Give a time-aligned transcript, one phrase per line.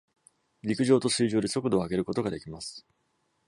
[0.63, 2.87] 陸上と水上で速度を上げることができます。